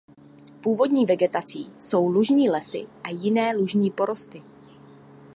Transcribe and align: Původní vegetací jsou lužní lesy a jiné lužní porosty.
Původní 0.61 1.05
vegetací 1.05 1.69
jsou 1.79 2.07
lužní 2.09 2.49
lesy 2.49 2.87
a 3.03 3.09
jiné 3.09 3.53
lužní 3.55 3.91
porosty. 3.91 4.41